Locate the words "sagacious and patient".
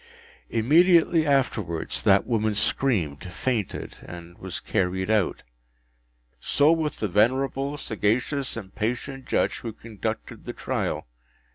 7.77-9.27